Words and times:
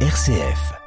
RCF. 0.00 0.85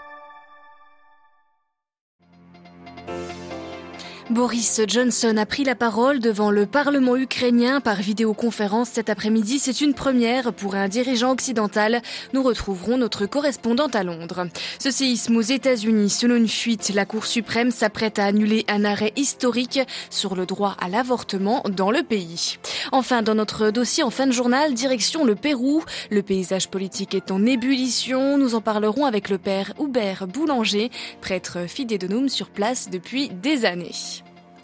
Boris 4.30 4.80
Johnson 4.88 5.38
a 5.38 5.46
pris 5.48 5.64
la 5.64 5.74
parole 5.74 6.20
devant 6.20 6.52
le 6.52 6.68
Parlement 6.68 7.16
ukrainien 7.16 7.82
par 7.82 7.96
vidéoconférence 7.96 8.90
cet 8.90 9.10
après-midi. 9.10 9.58
C'est 9.58 9.82
une 9.82 9.96
première 9.96 10.54
pour 10.54 10.76
un 10.76 10.88
dirigeant 10.88 11.32
occidental. 11.32 12.04
Nous 12.34 12.44
retrouverons 12.44 13.00
notre 13.00 13.26
correspondante 13.26 13.96
à 13.96 14.04
Londres. 14.04 14.48
Ce 14.78 14.92
séisme 14.92 15.36
aux 15.36 15.42
États-Unis, 15.42 16.12
selon 16.12 16.36
une 16.36 16.48
fuite, 16.48 16.92
la 16.94 17.06
Cour 17.06 17.26
suprême 17.26 17.72
s'apprête 17.72 18.20
à 18.20 18.26
annuler 18.26 18.66
un 18.68 18.86
arrêt 18.86 19.14
historique 19.16 19.80
sur 20.12 20.36
le 20.36 20.46
droit 20.46 20.78
à 20.80 20.90
l'avortement 20.90 21.64
dans 21.68 21.90
le 21.90 22.04
pays. 22.04 22.60
Enfin, 22.92 23.24
dans 23.24 23.36
notre 23.36 23.72
dossier 23.72 24.04
en 24.04 24.12
fin 24.12 24.28
de 24.28 24.32
journal, 24.32 24.76
direction 24.76 25.26
le 25.26 25.34
Pérou. 25.34 25.84
Le 26.12 26.22
paysage 26.22 26.70
politique 26.70 27.16
est 27.16 27.32
en 27.32 27.48
ébullition. 27.48 28.38
Nous 28.38 28.54
en 28.54 28.62
parlerons 28.62 29.06
avec 29.06 29.30
le 29.30 29.40
père 29.40 29.74
Hubert 29.82 30.28
Boulanger, 30.28 30.92
prêtre 31.20 31.68
fidédonome 31.68 32.30
sur 32.30 32.52
place 32.52 32.92
depuis 32.92 33.30
des 33.30 33.66
années. 33.66 33.90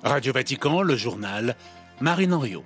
Radio 0.03 0.33
Vatican, 0.33 0.81
le 0.81 0.95
journal, 0.95 1.55
Marine 1.99 2.33
Henriot. 2.33 2.63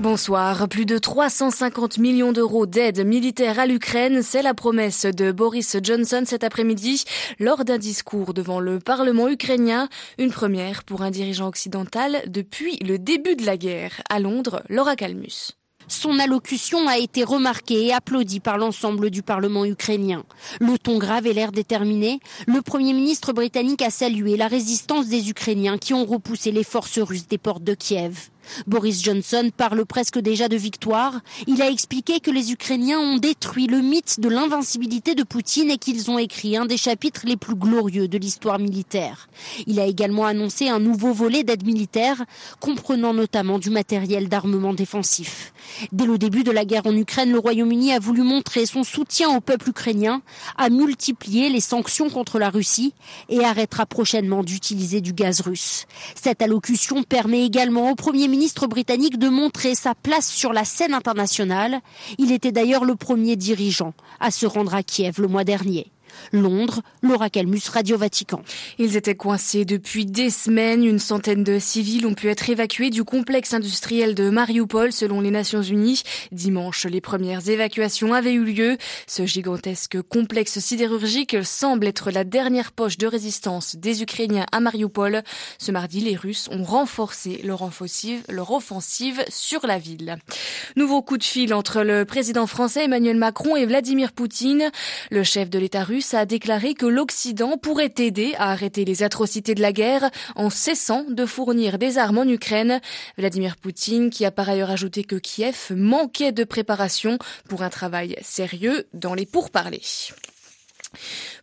Bonsoir. 0.00 0.68
Plus 0.68 0.86
de 0.86 0.98
350 0.98 1.98
millions 1.98 2.32
d'euros 2.32 2.66
d'aide 2.66 3.04
militaire 3.04 3.58
à 3.58 3.66
l'Ukraine, 3.66 4.22
c'est 4.22 4.42
la 4.42 4.54
promesse 4.54 5.06
de 5.06 5.32
Boris 5.32 5.76
Johnson 5.82 6.22
cet 6.26 6.44
après-midi 6.44 7.04
lors 7.40 7.64
d'un 7.64 7.78
discours 7.78 8.34
devant 8.34 8.60
le 8.60 8.78
Parlement 8.78 9.28
ukrainien. 9.28 9.88
Une 10.18 10.30
première 10.30 10.84
pour 10.84 11.02
un 11.02 11.10
dirigeant 11.10 11.48
occidental 11.48 12.22
depuis 12.26 12.76
le 12.84 12.98
début 12.98 13.36
de 13.36 13.46
la 13.46 13.56
guerre. 13.56 14.02
À 14.10 14.20
Londres, 14.20 14.62
Laura 14.68 14.96
Calmus. 14.96 15.56
Son 15.88 16.18
allocution 16.18 16.88
a 16.88 16.98
été 16.98 17.22
remarquée 17.22 17.86
et 17.86 17.92
applaudie 17.92 18.40
par 18.40 18.58
l'ensemble 18.58 19.10
du 19.10 19.22
Parlement 19.22 19.64
ukrainien. 19.64 20.24
Le 20.60 20.78
ton 20.78 20.98
grave 20.98 21.26
et 21.26 21.32
l'air 21.32 21.52
déterminé, 21.52 22.20
le 22.46 22.60
Premier 22.60 22.92
ministre 22.92 23.32
britannique 23.32 23.82
a 23.82 23.90
salué 23.90 24.36
la 24.36 24.48
résistance 24.48 25.06
des 25.06 25.30
Ukrainiens 25.30 25.78
qui 25.78 25.94
ont 25.94 26.04
repoussé 26.04 26.50
les 26.50 26.64
forces 26.64 26.98
russes 26.98 27.28
des 27.28 27.38
portes 27.38 27.62
de 27.62 27.74
Kiev. 27.74 28.30
Boris 28.66 29.02
Johnson 29.02 29.50
parle 29.56 29.84
presque 29.84 30.18
déjà 30.18 30.48
de 30.48 30.56
victoire. 30.56 31.20
Il 31.46 31.62
a 31.62 31.70
expliqué 31.70 32.20
que 32.20 32.30
les 32.30 32.52
Ukrainiens 32.52 32.98
ont 32.98 33.18
détruit 33.18 33.66
le 33.66 33.80
mythe 33.80 34.20
de 34.20 34.28
l'invincibilité 34.28 35.14
de 35.14 35.22
Poutine 35.22 35.70
et 35.70 35.78
qu'ils 35.78 36.10
ont 36.10 36.18
écrit 36.18 36.56
un 36.56 36.66
des 36.66 36.76
chapitres 36.76 37.22
les 37.24 37.36
plus 37.36 37.54
glorieux 37.54 38.08
de 38.08 38.18
l'histoire 38.18 38.58
militaire. 38.58 39.28
Il 39.66 39.80
a 39.80 39.86
également 39.86 40.26
annoncé 40.26 40.68
un 40.68 40.78
nouveau 40.78 41.12
volet 41.12 41.44
d'aide 41.44 41.66
militaire, 41.66 42.24
comprenant 42.60 43.14
notamment 43.14 43.58
du 43.58 43.70
matériel 43.70 44.28
d'armement 44.28 44.74
défensif. 44.74 45.52
Dès 45.92 46.06
le 46.06 46.18
début 46.18 46.44
de 46.44 46.50
la 46.50 46.64
guerre 46.64 46.86
en 46.86 46.96
Ukraine, 46.96 47.32
le 47.32 47.38
Royaume-Uni 47.38 47.92
a 47.92 47.98
voulu 47.98 48.22
montrer 48.22 48.66
son 48.66 48.84
soutien 48.84 49.34
au 49.36 49.40
peuple 49.40 49.70
ukrainien, 49.70 50.22
a 50.56 50.70
multiplié 50.70 51.48
les 51.48 51.60
sanctions 51.60 52.10
contre 52.10 52.38
la 52.38 52.50
Russie 52.50 52.94
et 53.28 53.44
arrêtera 53.44 53.86
prochainement 53.86 54.42
d'utiliser 54.42 55.00
du 55.00 55.12
gaz 55.12 55.40
russe. 55.40 55.86
Cette 56.14 56.42
allocution 56.42 57.02
permet 57.02 57.44
également 57.44 57.90
au 57.90 57.94
Premier 57.94 58.28
ministre 58.28 58.35
britannique 58.68 59.18
de 59.18 59.28
montrer 59.28 59.74
sa 59.74 59.94
place 59.94 60.28
sur 60.28 60.52
la 60.52 60.64
scène 60.64 60.94
internationale. 60.94 61.80
Il 62.18 62.32
était 62.32 62.52
d'ailleurs 62.52 62.84
le 62.84 62.96
premier 62.96 63.36
dirigeant 63.36 63.94
à 64.20 64.30
se 64.30 64.46
rendre 64.46 64.74
à 64.74 64.82
Kiev 64.82 65.20
le 65.20 65.28
mois 65.28 65.44
dernier. 65.44 65.90
Londres, 66.32 66.82
Laura 67.02 67.30
Calmus, 67.30 67.68
Radio 67.72 67.96
Vatican. 67.96 68.42
Ils 68.78 68.96
étaient 68.96 69.14
coincés 69.14 69.64
depuis 69.64 70.06
des 70.06 70.30
semaines. 70.30 70.84
Une 70.84 70.98
centaine 70.98 71.44
de 71.44 71.58
civils 71.58 72.06
ont 72.06 72.14
pu 72.14 72.28
être 72.28 72.48
évacués 72.48 72.90
du 72.90 73.04
complexe 73.04 73.54
industriel 73.54 74.14
de 74.14 74.30
Mariupol 74.30 74.92
selon 74.92 75.20
les 75.20 75.30
Nations 75.30 75.62
Unies. 75.62 76.02
Dimanche, 76.32 76.86
les 76.86 77.00
premières 77.00 77.48
évacuations 77.48 78.14
avaient 78.14 78.32
eu 78.32 78.44
lieu. 78.44 78.76
Ce 79.06 79.26
gigantesque 79.26 80.00
complexe 80.02 80.58
sidérurgique 80.58 81.36
semble 81.44 81.86
être 81.86 82.10
la 82.10 82.24
dernière 82.24 82.72
poche 82.72 82.98
de 82.98 83.06
résistance 83.06 83.76
des 83.76 84.02
Ukrainiens 84.02 84.46
à 84.52 84.60
Mariupol. 84.60 85.22
Ce 85.58 85.72
mardi, 85.72 86.00
les 86.00 86.16
Russes 86.16 86.48
ont 86.50 86.64
renforcé 86.64 87.40
leur 87.44 87.62
offensive, 87.62 88.22
leur 88.28 88.50
offensive 88.50 89.24
sur 89.28 89.66
la 89.66 89.78
ville. 89.78 90.16
Nouveau 90.76 91.02
coup 91.02 91.18
de 91.18 91.24
fil 91.24 91.54
entre 91.54 91.82
le 91.82 92.04
président 92.04 92.46
français 92.46 92.84
Emmanuel 92.84 93.16
Macron 93.16 93.56
et 93.56 93.66
Vladimir 93.66 94.12
Poutine. 94.12 94.70
Le 95.10 95.22
chef 95.22 95.50
de 95.50 95.58
l'État 95.58 95.84
russe 95.84 96.05
a 96.14 96.26
déclaré 96.26 96.74
que 96.74 96.86
l'Occident 96.86 97.58
pourrait 97.58 97.94
aider 97.98 98.34
à 98.38 98.50
arrêter 98.52 98.84
les 98.84 99.02
atrocités 99.02 99.54
de 99.54 99.62
la 99.62 99.72
guerre 99.72 100.10
en 100.34 100.50
cessant 100.50 101.04
de 101.08 101.26
fournir 101.26 101.78
des 101.78 101.98
armes 101.98 102.18
en 102.18 102.28
Ukraine. 102.28 102.80
Vladimir 103.18 103.56
Poutine 103.56 104.10
qui 104.10 104.24
a 104.24 104.30
par 104.30 104.48
ailleurs 104.48 104.70
ajouté 104.70 105.04
que 105.04 105.16
Kiev 105.16 105.72
manquait 105.74 106.32
de 106.32 106.44
préparation 106.44 107.18
pour 107.48 107.62
un 107.62 107.70
travail 107.70 108.16
sérieux 108.22 108.86
dans 108.94 109.14
les 109.14 109.26
pourparlers. 109.26 109.80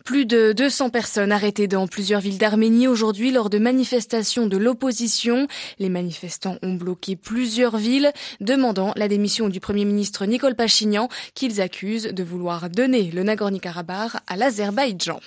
Plus 0.03 0.25
de 0.25 0.51
200 0.51 0.89
personnes 0.89 1.31
arrêtées 1.31 1.67
dans 1.67 1.87
plusieurs 1.87 2.19
villes 2.19 2.37
d'Arménie 2.37 2.89
aujourd'hui 2.89 3.31
lors 3.31 3.49
de 3.49 3.57
manifestations 3.57 4.47
de 4.47 4.57
l'opposition. 4.57 5.47
Les 5.79 5.87
manifestants 5.87 6.57
ont 6.61 6.73
bloqué 6.73 7.15
plusieurs 7.15 7.77
villes, 7.77 8.11
demandant 8.41 8.91
la 8.97 9.07
démission 9.07 9.47
du 9.47 9.61
Premier 9.61 9.85
ministre 9.85 10.25
Nicole 10.25 10.55
Pachignan, 10.55 11.07
qu'ils 11.35 11.61
accusent 11.61 12.09
de 12.11 12.23
vouloir 12.23 12.69
donner 12.69 13.11
le 13.11 13.23
Nagorno-Karabakh 13.23 14.17
à 14.27 14.35
l'Azerbaïdjan. 14.35 15.21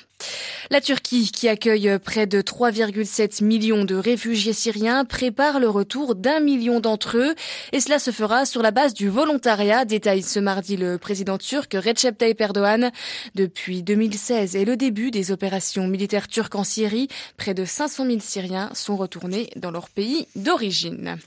La 0.70 0.80
Turquie, 0.80 1.30
qui 1.30 1.48
accueille 1.48 1.98
près 2.02 2.26
de 2.26 2.40
3,7 2.40 3.44
millions 3.44 3.84
de 3.84 3.94
réfugiés 3.94 4.52
syriens, 4.52 5.04
prépare 5.04 5.60
le 5.60 5.68
retour 5.68 6.14
d'un 6.14 6.40
million 6.40 6.80
d'entre 6.80 7.18
eux. 7.18 7.34
Et 7.72 7.80
cela 7.80 7.98
se 7.98 8.10
fera 8.10 8.46
sur 8.46 8.62
la 8.62 8.72
base 8.72 8.92
du 8.92 9.08
volontariat, 9.08 9.84
détaille 9.84 10.22
ce 10.22 10.40
mardi 10.40 10.76
le 10.76 10.98
président 10.98 11.38
turc 11.38 11.72
Recep 11.74 12.18
Tayyip 12.18 12.40
Erdogan. 12.40 12.90
Depuis 13.34 13.82
2016 13.82 14.56
et 14.56 14.64
le 14.66 14.76
début 14.76 15.12
des 15.12 15.30
opérations 15.30 15.86
militaires 15.86 16.26
turques 16.26 16.56
en 16.56 16.64
Syrie, 16.64 17.06
près 17.36 17.54
de 17.54 17.64
500 17.64 18.04
000 18.04 18.18
Syriens 18.20 18.68
sont 18.74 18.96
retournés 18.96 19.48
dans 19.54 19.70
leur 19.70 19.88
pays 19.88 20.26
d'origine. 20.34 21.18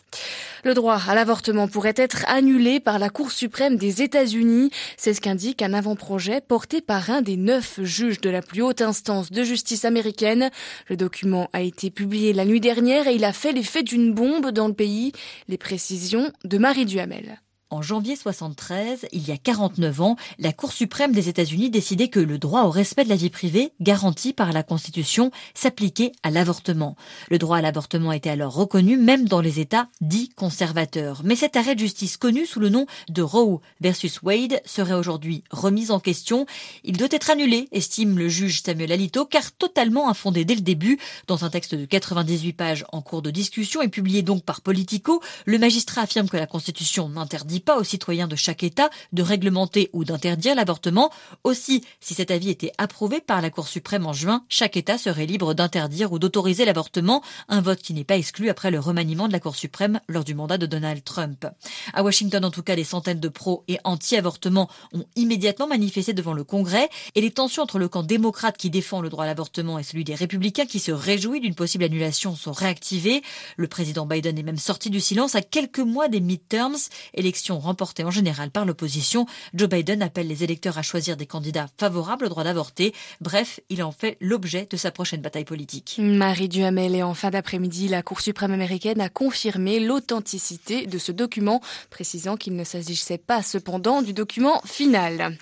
Le 0.66 0.74
droit 0.74 1.00
à 1.08 1.16
l'avortement 1.16 1.70
pourrait 1.70 1.94
être 1.96 2.26
annulé 2.28 2.82
par 2.82 3.00
la 3.00 3.10
Cour 3.10 3.32
suprême 3.32 3.78
des 3.78 4.02
États-Unis. 4.02 4.72
C'est 4.98 5.14
ce 5.14 5.22
qu'indique 5.22 5.62
un 5.62 5.74
avant-projet 5.74 6.42
porté 6.42 6.82
par 6.82 7.10
un 7.10 7.22
des 7.22 7.38
neuf 7.38 7.80
juges 7.82 8.20
de 8.20 8.30
la 8.30 8.42
plus 8.42 8.62
haute 8.62 8.82
instance 8.82 9.32
de 9.32 9.44
justice 9.44 9.86
américaine. 9.86 10.50
Le 10.90 10.98
document 10.98 11.50
a 11.54 11.62
été 11.62 11.92
publié 11.92 12.34
la 12.34 12.44
nuit 12.44 12.60
dernière 12.60 13.08
et 13.08 13.16
il 13.16 13.24
a 13.24 13.32
fait 13.32 13.54
l'effet 13.54 13.84
d'une 13.84 14.14
bombe 14.14 14.52
dans 14.52 14.68
le 14.68 14.74
pays. 14.74 15.14
Les 15.48 15.58
précisions 15.58 16.34
de 16.44 16.58
Marie 16.58 16.86
Duhamel. 16.86 17.40
En 17.72 17.84
janvier 17.84 18.16
73, 18.16 19.06
il 19.12 19.28
y 19.28 19.32
a 19.32 19.38
49 19.38 20.02
ans, 20.02 20.16
la 20.40 20.54
Cour 20.54 20.72
suprême 20.72 21.12
des 21.12 21.30
États-Unis 21.30 21.70
décidait 21.70 22.08
que 22.08 22.20
le 22.20 22.40
droit 22.40 22.64
au 22.64 22.72
respect 22.72 23.04
de 23.04 23.10
la 23.10 23.16
vie 23.16 23.30
privée, 23.30 23.74
garanti 23.80 24.34
par 24.34 24.52
la 24.54 24.64
Constitution, 24.64 25.30
s'appliquait 25.54 26.14
à 26.24 26.32
l'avortement. 26.32 26.96
Le 27.30 27.38
droit 27.38 27.58
à 27.58 27.62
l'avortement 27.62 28.12
était 28.12 28.32
alors 28.32 28.56
reconnu 28.56 28.98
même 28.98 29.28
dans 29.28 29.40
les 29.40 29.60
États 29.60 29.88
dits 30.02 30.30
conservateurs. 30.30 31.22
Mais 31.24 31.36
cet 31.36 31.58
arrêt 31.58 31.76
de 31.76 31.82
justice 31.82 32.18
connu 32.18 32.48
sous 32.48 32.60
le 32.60 32.70
nom 32.70 32.88
de 33.08 33.22
Roe 33.22 33.62
versus 33.82 34.20
Wade 34.24 34.62
serait 34.66 34.96
aujourd'hui 34.96 35.44
remis 35.52 35.92
en 35.92 36.00
question. 36.00 36.48
Il 36.84 36.98
doit 36.98 37.08
être 37.12 37.30
annulé, 37.30 37.68
estime 37.72 38.18
le 38.18 38.30
juge 38.30 38.64
Samuel 38.64 38.94
Alito, 38.94 39.28
car 39.28 39.52
totalement 39.52 40.10
infondé 40.10 40.44
dès 40.44 40.56
le 40.56 40.62
début. 40.62 40.98
Dans 41.28 41.46
un 41.46 41.52
texte 41.52 41.76
de 41.76 41.86
98 41.86 42.54
pages 42.54 42.86
en 42.92 43.04
cours 43.04 43.22
de 43.22 43.30
discussion 43.30 43.84
et 43.84 43.90
publié 43.90 44.24
donc 44.24 44.44
par 44.44 44.62
Politico, 44.62 45.22
le 45.46 45.60
magistrat 45.60 46.02
affirme 46.02 46.30
que 46.30 46.38
la 46.38 46.48
Constitution 46.48 47.10
n'interdit 47.10 47.59
pas 47.60 47.78
aux 47.78 47.84
citoyens 47.84 48.28
de 48.28 48.36
chaque 48.36 48.64
État 48.64 48.90
de 49.14 49.22
réglementer 49.22 49.90
ou 49.94 50.04
d'interdire 50.04 50.56
l'avortement. 50.56 51.12
Aussi, 51.44 51.84
si 52.00 52.14
cet 52.14 52.32
avis 52.32 52.50
était 52.50 52.72
approuvé 52.78 53.22
par 53.22 53.42
la 53.42 53.50
Cour 53.50 53.68
suprême 53.68 54.06
en 54.06 54.14
juin, 54.14 54.44
chaque 54.50 54.78
État 54.78 54.98
serait 54.98 55.26
libre 55.26 55.54
d'interdire 55.54 56.12
ou 56.12 56.20
d'autoriser 56.20 56.66
l'avortement, 56.66 57.24
un 57.48 57.62
vote 57.62 57.80
qui 57.80 57.94
n'est 57.94 58.04
pas 58.04 58.18
exclu 58.18 58.50
après 58.50 58.72
le 58.72 58.80
remaniement 58.80 59.28
de 59.28 59.34
la 59.34 59.40
Cour 59.40 59.56
suprême 59.56 60.00
lors 60.08 60.24
du 60.24 60.36
mandat 60.36 60.58
de 60.58 60.66
Donald 60.66 61.04
Trump. 61.04 61.46
À 61.94 62.04
Washington, 62.04 62.46
en 62.46 62.52
tout 62.52 62.64
cas, 62.64 62.76
des 62.76 62.84
centaines 62.84 63.20
de 63.20 63.30
pros 63.30 63.64
et 63.68 63.80
anti-avortement 63.84 64.70
ont 64.94 65.06
immédiatement 65.16 65.68
manifesté 65.68 66.14
devant 66.14 66.34
le 66.34 66.44
Congrès 66.44 66.90
et 67.16 67.22
les 67.22 67.32
tensions 67.32 67.64
entre 67.64 67.80
le 67.80 67.88
camp 67.90 68.04
démocrate 68.04 68.58
qui 68.58 68.70
défend 68.70 69.02
le 69.02 69.10
droit 69.10 69.24
à 69.24 69.28
l'avortement 69.28 69.80
et 69.80 69.84
celui 69.84 70.04
des 70.04 70.16
républicains 70.16 70.66
qui 70.66 70.80
se 70.80 70.92
réjouit 70.92 71.40
d'une 71.40 71.56
possible 71.56 71.84
annulation 71.84 72.36
sont 72.36 72.52
réactivées. 72.52 73.22
Le 73.58 73.68
président 73.68 74.06
Biden 74.06 74.38
est 74.38 74.44
même 74.44 74.58
sorti 74.58 74.90
du 74.90 75.00
silence 75.00 75.36
à 75.36 75.42
quelques 75.42 75.80
mois 75.80 76.08
des 76.08 76.20
midterms, 76.20 76.78
élections 77.14 77.49
remportée 77.58 78.04
en 78.04 78.12
général 78.12 78.52
par 78.52 78.66
l'opposition, 78.66 79.26
Joe 79.56 79.68
Biden 79.68 80.04
appelle 80.04 80.28
les 80.28 80.44
électeurs 80.44 80.78
à 80.78 80.84
choisir 80.84 81.18
des 81.18 81.26
candidats 81.26 81.68
favorables 81.80 82.26
au 82.26 82.30
droit 82.30 82.44
d'avorter. 82.44 82.94
Bref, 83.22 83.60
il 83.70 83.82
en 83.82 83.92
fait 83.92 84.18
l'objet 84.22 84.68
de 84.70 84.78
sa 84.78 84.92
prochaine 84.92 85.22
bataille 85.22 85.46
politique. 85.46 85.96
Marie 86.00 86.50
Duhamel 86.50 86.96
et 86.96 87.04
en 87.04 87.14
fin 87.14 87.32
d'après-midi, 87.32 87.88
la 87.88 88.04
Cour 88.04 88.22
suprême 88.22 88.52
américaine 88.52 89.02
a 89.02 89.10
confirmé 89.10 89.80
l'authenticité 89.80 90.86
de 90.86 90.98
ce 90.98 91.12
document, 91.12 91.62
précisant 91.90 92.38
qu'il 92.38 92.56
ne 92.56 92.64
s'agissait 92.64 93.18
pas 93.18 93.42
cependant 93.42 94.02
du 94.02 94.14
document 94.14 94.62
final. 94.66 95.38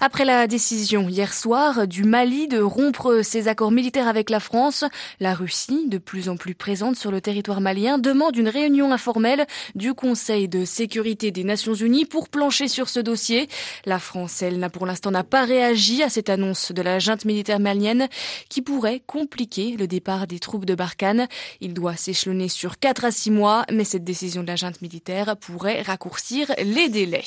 Après 0.00 0.24
la 0.24 0.46
décision 0.46 1.08
hier 1.08 1.34
soir 1.34 1.86
du 1.86 2.04
Mali 2.04 2.48
de 2.48 2.60
rompre 2.60 3.22
ses 3.22 3.48
accords 3.48 3.70
militaires 3.70 4.08
avec 4.08 4.30
la 4.30 4.40
France, 4.40 4.84
la 5.20 5.34
Russie, 5.34 5.88
de 5.88 5.98
plus 5.98 6.28
en 6.28 6.36
plus 6.36 6.54
présente 6.54 6.96
sur 6.96 7.10
le 7.10 7.20
territoire 7.20 7.60
malien, 7.60 7.98
demande 7.98 8.36
une 8.36 8.48
réunion 8.48 8.92
informelle 8.92 9.46
du 9.74 9.94
Conseil 9.94 10.48
de 10.48 10.64
sécurité 10.64 11.30
des 11.30 11.39
Nations 11.44 11.74
Unies 11.74 12.04
pour 12.04 12.28
plancher 12.28 12.68
sur 12.68 12.88
ce 12.88 13.00
dossier. 13.00 13.48
La 13.84 13.98
France, 13.98 14.42
elle, 14.42 14.58
n'a 14.58 14.70
pour 14.70 14.86
l'instant 14.86 15.10
n'a 15.10 15.24
pas 15.24 15.44
réagi 15.44 16.02
à 16.02 16.08
cette 16.08 16.28
annonce 16.28 16.72
de 16.72 16.82
la 16.82 16.98
junte 16.98 17.24
militaire 17.24 17.60
malienne 17.60 18.08
qui 18.48 18.62
pourrait 18.62 19.02
compliquer 19.06 19.76
le 19.78 19.86
départ 19.86 20.26
des 20.26 20.38
troupes 20.38 20.64
de 20.64 20.74
Barkhane. 20.74 21.28
Il 21.60 21.74
doit 21.74 21.96
s'échelonner 21.96 22.48
sur 22.48 22.78
4 22.78 23.04
à 23.04 23.10
6 23.10 23.30
mois, 23.30 23.64
mais 23.72 23.84
cette 23.84 24.04
décision 24.04 24.42
de 24.42 24.48
la 24.48 24.56
junte 24.56 24.82
militaire 24.82 25.36
pourrait 25.36 25.82
raccourcir 25.82 26.52
les 26.62 26.88
délais. 26.88 27.24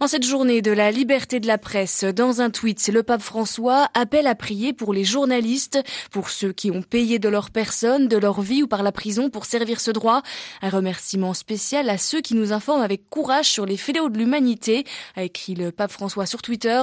En 0.00 0.06
cette 0.06 0.24
journée 0.24 0.62
de 0.62 0.72
la 0.72 0.90
liberté 0.90 1.40
de 1.40 1.46
la 1.46 1.58
presse, 1.58 2.04
dans 2.04 2.40
un 2.40 2.50
tweet, 2.50 2.86
le 2.88 3.02
pape 3.02 3.22
François 3.22 3.88
appelle 3.94 4.26
à 4.26 4.34
prier 4.34 4.72
pour 4.72 4.92
les 4.92 5.04
journalistes, 5.04 5.82
pour 6.10 6.30
ceux 6.30 6.52
qui 6.52 6.70
ont 6.70 6.82
payé 6.82 7.18
de 7.18 7.28
leur 7.28 7.50
personne, 7.50 8.08
de 8.08 8.16
leur 8.16 8.40
vie 8.40 8.62
ou 8.62 8.66
par 8.66 8.82
la 8.82 8.92
prison 8.92 9.30
pour 9.30 9.46
servir 9.46 9.80
ce 9.80 9.90
droit. 9.90 10.22
Un 10.62 10.68
remerciement 10.68 11.34
spécial 11.34 11.88
à 11.88 11.98
ceux 11.98 12.20
qui 12.20 12.34
nous 12.34 12.52
informent 12.52 12.82
avec 12.82 13.05
courage 13.10 13.50
sur 13.50 13.66
les 13.66 13.76
fléaux 13.76 14.08
de 14.08 14.18
l'humanité, 14.18 14.84
a 15.14 15.22
écrit 15.22 15.54
le 15.54 15.72
pape 15.72 15.92
François 15.92 16.26
sur 16.26 16.42
Twitter. 16.42 16.82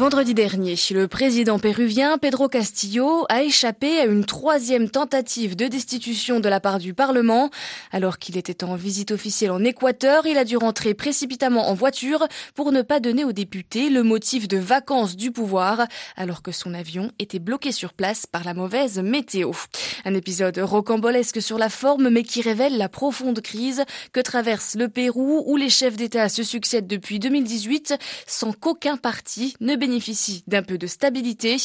Vendredi 0.01 0.33
dernier, 0.33 0.74
le 0.95 1.07
président 1.07 1.59
péruvien 1.59 2.18
Pedro 2.18 2.48
Castillo 2.48 3.27
a 3.30 3.44
échappé 3.44 4.00
à 4.00 4.06
une 4.06 4.25
troisième 4.25 4.89
tentative 4.89 5.56
de 5.56 5.68
destitution 5.68 6.39
de 6.39 6.50
la 6.50 6.59
part 6.59 6.80
du 6.80 6.95
Parlement. 6.95 7.51
Alors 7.92 8.18
qu'il 8.18 8.36
était 8.36 8.63
en 8.63 8.75
visite 8.75 9.12
officielle 9.12 9.51
en 9.51 9.63
Équateur, 9.63 10.25
il 10.25 10.39
a 10.39 10.44
dû 10.44 10.57
rentrer 10.57 10.95
précipitamment 10.95 11.69
en 11.69 11.75
voiture 11.75 12.27
pour 12.56 12.71
ne 12.71 12.81
pas 12.81 13.00
donner 13.00 13.24
aux 13.24 13.31
députés 13.31 13.92
le 13.92 14.01
motif 14.01 14.48
de 14.48 14.57
vacances 14.57 15.15
du 15.15 15.30
pouvoir, 15.30 15.86
alors 16.18 16.42
que 16.42 16.51
son 16.51 16.74
avion 16.74 17.12
était 17.19 17.38
bloqué 17.38 17.71
sur 17.71 17.94
place 17.94 18.25
par 18.25 18.44
la 18.44 18.56
mauvaise 18.56 18.97
météo. 18.97 19.51
Un 20.04 20.15
épisode 20.15 20.57
rocambolesque 20.57 21.44
sur 21.44 21.59
la 21.59 21.69
forme, 21.69 22.09
mais 22.09 22.24
qui 22.24 22.42
révèle 22.42 22.80
la 22.80 22.89
profonde 22.89 23.39
crise 23.42 23.83
que 24.13 24.19
traverse 24.19 24.74
le 24.74 24.89
Pérou, 24.89 25.44
où 25.45 25.57
les 25.57 25.69
chefs 25.69 25.95
d'État 25.95 26.27
se 26.27 26.42
succèdent 26.42 26.88
depuis 26.88 27.19
2018 27.19 27.94
sans 28.25 28.51
qu'aucun 28.51 28.97
parti 28.97 29.54
ne 29.59 29.75
bénéficie 29.75 29.91
bénéficie 29.92 30.46
d'un 30.48 30.64
peu 30.64 30.78
de 30.78 30.88
stabilité. 30.88 31.58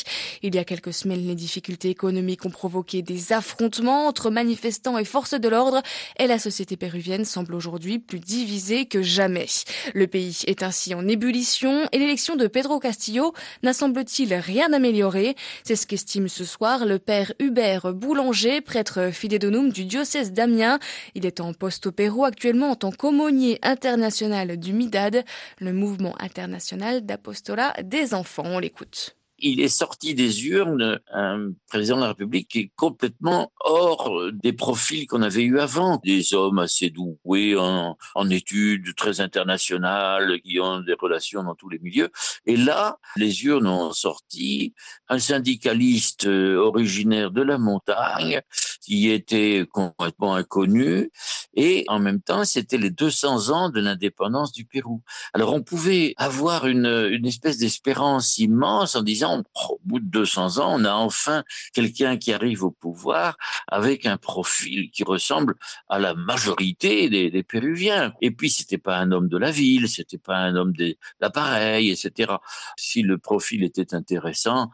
Il 0.43 0.56
y 0.56 0.58
a 0.58 0.64
quelques 0.64 0.93
semaines, 0.93 1.25
les 1.25 1.37
difficultés 1.37 1.90
économiques 1.90 2.44
ont 2.44 2.50
provoqué 2.50 3.00
des 3.02 3.32
affrontements 3.32 4.08
entre 4.08 4.31
manifestants 4.31 4.99
et 4.99 5.05
forces 5.05 5.34
de 5.34 5.49
l'ordre 5.49 5.81
et 6.19 6.26
la 6.26 6.40
société 6.40 6.76
péruvienne 6.76 7.25
semble 7.25 7.55
aujourd'hui 7.55 8.00
plus 8.00 8.19
divisée 8.19 8.87
que 8.87 9.00
jamais. 9.00 9.46
Le 9.94 10.08
pays 10.08 10.40
est 10.49 10.64
ainsi 10.64 10.93
en 10.93 11.06
ébullition 11.06 11.88
et 11.93 11.99
l'élection 12.00 12.34
de 12.34 12.49
Pedro 12.49 12.81
Castillo 12.81 13.32
n'a 13.62 13.73
semble-t-il 13.73 14.34
rien 14.34 14.73
amélioré. 14.73 15.37
C'est 15.62 15.76
ce 15.76 15.87
qu'estime 15.87 16.26
ce 16.26 16.44
soir 16.44 16.84
le 16.84 16.99
père 16.99 17.32
Hubert 17.38 17.94
Boulanger, 17.94 18.61
prêtre 18.61 19.11
fidédonome 19.12 19.70
du 19.70 19.84
diocèse 19.84 20.32
d'Amiens. 20.32 20.81
Il 21.14 21.26
est 21.26 21.38
en 21.38 21.52
poste 21.52 21.87
au 21.87 21.93
Pérou 21.93 22.25
actuellement 22.25 22.70
en 22.70 22.75
tant 22.75 22.90
qu'aumônier 22.90 23.61
international 23.62 24.56
du 24.56 24.73
MIDAD, 24.73 25.25
le 25.61 25.73
mouvement 25.73 26.20
international 26.20 27.06
d'apostolat 27.06 27.73
des 27.84 28.14
enfants. 28.16 28.44
On 28.46 28.58
l'écoute 28.58 29.15
il 29.38 29.60
est 29.60 29.68
sorti 29.68 30.14
des 30.14 30.46
urnes 30.46 31.00
un 31.12 31.52
président 31.68 31.96
de 31.96 32.02
la 32.02 32.08
République 32.08 32.48
qui 32.48 32.58
est 32.60 32.72
complètement 32.74 33.52
hors 33.60 34.30
des 34.32 34.52
profils 34.52 35.06
qu'on 35.06 35.22
avait 35.22 35.42
eu 35.42 35.58
avant. 35.58 36.00
Des 36.04 36.34
hommes 36.34 36.58
assez 36.58 36.90
doués 36.90 37.56
en, 37.56 37.96
en, 38.14 38.30
études 38.30 38.94
très 38.94 39.20
internationales, 39.20 40.40
qui 40.42 40.58
ont 40.60 40.80
des 40.80 40.94
relations 40.94 41.42
dans 41.42 41.54
tous 41.54 41.68
les 41.68 41.78
milieux. 41.78 42.10
Et 42.46 42.56
là, 42.56 42.98
les 43.16 43.44
urnes 43.44 43.66
ont 43.66 43.92
sorti 43.92 44.74
un 45.08 45.18
syndicaliste 45.18 46.26
euh, 46.26 46.56
originaire 46.56 47.30
de 47.30 47.42
la 47.42 47.58
montagne, 47.58 48.40
qui 48.82 49.10
était 49.10 49.66
complètement 49.70 50.34
inconnu. 50.34 51.10
Et 51.54 51.84
en 51.88 51.98
même 51.98 52.20
temps, 52.20 52.44
c'était 52.44 52.78
les 52.78 52.90
200 52.90 53.50
ans 53.50 53.70
de 53.70 53.80
l'indépendance 53.80 54.52
du 54.52 54.64
Pérou. 54.64 55.02
Alors 55.32 55.52
on 55.54 55.62
pouvait 55.62 56.14
avoir 56.16 56.66
une, 56.66 57.08
une 57.10 57.26
espèce 57.26 57.58
d'espérance 57.58 58.38
immense 58.38 58.96
en 58.96 59.02
disant 59.02 59.25
au 59.34 59.81
bout 59.84 60.00
de 60.00 60.06
200 60.06 60.58
ans, 60.58 60.75
on 60.81 60.84
a 60.84 60.93
enfin 60.93 61.44
quelqu'un 61.73 62.17
qui 62.17 62.32
arrive 62.32 62.64
au 62.64 62.70
pouvoir 62.70 63.37
avec 63.69 64.06
un 64.06 64.17
profil 64.17 64.90
qui 64.90 65.05
ressemble 65.05 65.55
à 65.88 65.99
la 65.99 66.14
majorité 66.14 67.08
des, 67.08 67.43
Péruviens. 67.43 68.12
Et 68.20 68.31
puis, 68.31 68.50
c'était 68.50 68.78
pas 68.78 68.96
un 68.96 69.12
homme 69.12 69.28
de 69.28 69.38
la 69.38 69.50
ville, 69.50 69.88
c'était 69.88 70.19
pas 70.19 70.37
un 70.37 70.56
homme 70.56 70.73
de 70.73 70.96
l'appareil, 71.20 71.90
etc. 71.90 72.32
Si 72.76 73.02
le 73.02 73.19
profil 73.19 73.62
était 73.62 73.94
intéressant, 73.94 74.70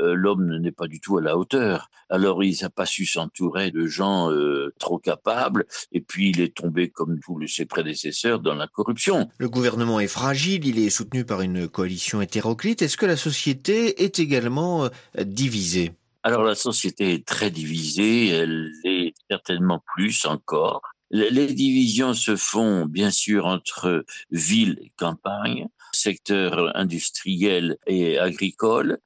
l'homme 0.00 0.58
n'est 0.58 0.72
pas 0.72 0.86
du 0.86 1.00
tout 1.00 1.18
à 1.18 1.22
la 1.22 1.36
hauteur. 1.36 1.90
Alors, 2.08 2.42
il 2.42 2.56
n'a 2.60 2.70
pas 2.70 2.86
su 2.86 3.06
s'entourer 3.06 3.70
de 3.70 3.86
gens 3.86 4.32
euh, 4.32 4.74
trop 4.78 4.98
capables, 4.98 5.66
et 5.92 6.00
puis 6.00 6.30
il 6.30 6.40
est 6.40 6.56
tombé, 6.56 6.88
comme 6.90 7.20
tous 7.20 7.46
ses 7.46 7.66
prédécesseurs, 7.66 8.40
dans 8.40 8.54
la 8.54 8.66
corruption. 8.66 9.28
Le 9.38 9.48
gouvernement 9.48 10.00
est 10.00 10.08
fragile, 10.08 10.66
il 10.66 10.78
est 10.78 10.90
soutenu 10.90 11.24
par 11.24 11.40
une 11.40 11.68
coalition 11.68 12.20
hétéroclite. 12.20 12.82
Est-ce 12.82 12.96
que 12.96 13.06
la 13.06 13.16
société 13.16 14.02
est 14.02 14.18
également 14.18 14.84
euh, 14.84 14.88
divisée? 15.24 15.92
Alors 16.22 16.42
la 16.42 16.54
société 16.54 17.14
est 17.14 17.26
très 17.26 17.50
divisée, 17.50 18.28
elle 18.28 18.70
est 18.84 19.14
certainement 19.30 19.82
plus 19.94 20.26
encore. 20.26 20.82
Les 21.10 21.52
divisions 21.52 22.14
se 22.14 22.36
font 22.36 22.86
bien 22.86 23.10
sûr 23.10 23.46
entre 23.46 24.04
ville 24.30 24.78
et 24.80 24.92
campagne, 24.96 25.66
secteur 25.92 26.76
industriel 26.76 27.78
et 27.86 28.18
agricole, 28.18 28.98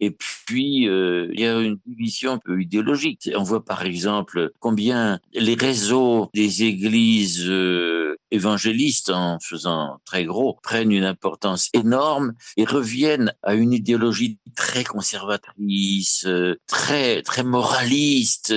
et 0.00 0.10
puis 0.10 0.88
euh, 0.88 1.28
il 1.32 1.40
y 1.40 1.46
a 1.46 1.60
une 1.60 1.78
division 1.86 2.32
un 2.32 2.38
peu 2.38 2.60
idéologique. 2.60 3.30
On 3.36 3.44
voit 3.44 3.64
par 3.64 3.84
exemple 3.84 4.50
combien 4.58 5.20
les 5.34 5.54
réseaux 5.54 6.30
des 6.34 6.64
églises 6.64 7.46
euh, 7.48 8.01
évangélistes, 8.32 9.10
en 9.10 9.38
faisant 9.40 10.00
très 10.04 10.24
gros, 10.24 10.58
prennent 10.62 10.90
une 10.90 11.04
importance 11.04 11.68
énorme 11.72 12.32
et 12.56 12.64
reviennent 12.64 13.32
à 13.42 13.54
une 13.54 13.72
idéologie 13.72 14.38
très 14.56 14.84
conservatrice, 14.84 16.26
très 16.66 17.22
très 17.22 17.44
moraliste, 17.44 18.52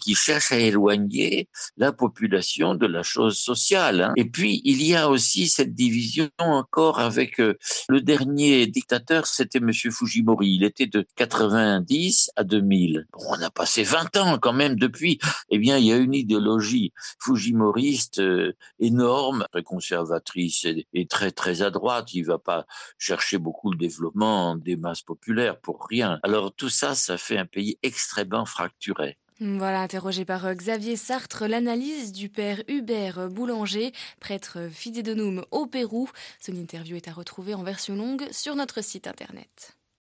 qui 0.00 0.14
cherche 0.14 0.52
à 0.52 0.58
éloigner 0.58 1.48
la 1.76 1.92
population 1.92 2.74
de 2.74 2.86
la 2.86 3.02
chose 3.02 3.38
sociale. 3.38 4.00
Hein. 4.00 4.12
Et 4.16 4.24
puis 4.24 4.60
il 4.64 4.82
y 4.82 4.94
a 4.94 5.08
aussi 5.08 5.48
cette 5.48 5.74
division 5.74 6.28
encore 6.38 6.98
avec 6.98 7.40
euh, 7.40 7.56
le 7.88 8.00
dernier 8.00 8.66
dictateur, 8.66 9.26
c'était 9.26 9.60
Monsieur 9.60 9.90
Fujimori. 9.90 10.54
Il 10.54 10.64
était 10.64 10.86
de 10.86 11.06
90 11.16 12.30
à 12.36 12.44
2000. 12.44 13.06
Bon, 13.12 13.20
on 13.30 13.42
a 13.42 13.50
passé 13.50 13.82
20 13.82 14.16
ans 14.16 14.38
quand 14.38 14.52
même 14.52 14.76
depuis. 14.76 15.18
Eh 15.50 15.58
bien, 15.58 15.78
il 15.78 15.86
y 15.86 15.92
a 15.92 15.96
une 15.96 16.14
idéologie 16.14 16.92
fujimoriste 17.22 18.20
euh, 18.20 18.52
énorme, 18.94 19.46
très 19.50 19.62
conservatrice 19.62 20.66
et, 20.92 21.06
très 21.06 21.32
très 21.32 21.62
à 21.62 21.70
droite. 21.70 22.14
Il 22.14 22.24
va 22.24 22.38
pas 22.38 22.64
chercher 22.98 23.38
beaucoup 23.38 23.70
le 23.72 23.76
développement 23.76 24.56
des 24.56 24.76
masses 24.76 25.02
populaires 25.02 25.58
pour 25.58 25.86
rien. 25.88 26.20
Alors 26.22 26.52
tout 26.54 26.68
ça, 26.68 26.94
ça 26.94 27.18
fait 27.18 27.38
un 27.38 27.46
pays 27.46 27.76
extrêmement 27.82 28.44
fracturé. 28.44 29.18
Voilà, 29.40 29.80
interrogé 29.80 30.24
par 30.24 30.46
euh, 30.46 30.54
Xavier 30.54 30.94
Sartre, 30.94 31.48
l'analyse 31.48 32.12
du 32.12 32.28
père 32.28 32.62
Hubert 32.68 33.28
Boulanger, 33.28 33.92
prêtre 34.20 34.68
fidédonome 34.70 35.44
au 35.50 35.66
Pérou. 35.66 36.08
Son 36.38 36.54
interview 36.54 36.94
est 36.94 37.08
à 37.08 37.12
retrouver 37.12 37.54
en 37.54 37.64
version 37.64 37.96
longue 37.96 38.28
sur 38.30 38.54
notre 38.54 38.80
site 38.80 39.08
internet. 39.08 39.76